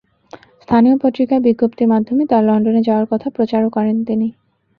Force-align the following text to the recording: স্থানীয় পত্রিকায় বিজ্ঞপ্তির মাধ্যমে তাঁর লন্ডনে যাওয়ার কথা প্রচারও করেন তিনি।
স্থানীয় 0.63 0.95
পত্রিকায় 1.03 1.43
বিজ্ঞপ্তির 1.47 1.91
মাধ্যমে 1.93 2.23
তাঁর 2.29 2.43
লন্ডনে 2.49 2.81
যাওয়ার 2.87 3.09
কথা 3.11 3.27
প্রচারও 3.35 3.69
করেন 3.69 3.97
তিনি। 4.07 4.27